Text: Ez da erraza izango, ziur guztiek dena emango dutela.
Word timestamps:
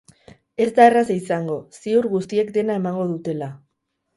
Ez 0.63 0.69
da 0.77 0.87
erraza 0.91 1.17
izango, 1.17 1.57
ziur 1.81 2.09
guztiek 2.15 2.53
dena 2.59 2.81
emango 2.81 3.07
dutela. 3.13 3.53